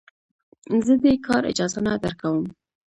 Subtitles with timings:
[0.85, 2.43] زه دې کار اجازه نه درکوم.